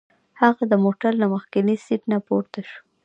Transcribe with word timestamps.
هغه 0.41 0.63
د 0.71 0.73
موټر 0.83 1.11
له 1.21 1.25
مخکیني 1.33 1.75
سیټ 1.85 2.01
نه 2.11 2.17
پورته 2.27 2.59
شو. 2.67 2.79